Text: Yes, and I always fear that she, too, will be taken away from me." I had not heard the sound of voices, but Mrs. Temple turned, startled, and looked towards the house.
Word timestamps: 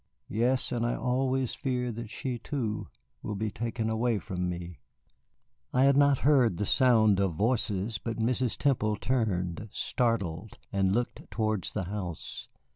Yes, 0.31 0.71
and 0.71 0.83
I 0.83 0.95
always 0.95 1.53
fear 1.53 1.91
that 1.91 2.09
she, 2.09 2.39
too, 2.39 2.87
will 3.21 3.35
be 3.35 3.51
taken 3.51 3.87
away 3.87 4.17
from 4.17 4.49
me." 4.49 4.79
I 5.73 5.83
had 5.83 5.95
not 5.95 6.17
heard 6.25 6.57
the 6.57 6.65
sound 6.65 7.19
of 7.19 7.35
voices, 7.35 7.99
but 7.99 8.17
Mrs. 8.17 8.57
Temple 8.57 8.95
turned, 8.95 9.69
startled, 9.71 10.57
and 10.73 10.91
looked 10.91 11.29
towards 11.29 11.73
the 11.73 11.83
house. 11.83 12.47